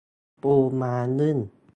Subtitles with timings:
[0.41, 1.37] ปูม้านึ่ง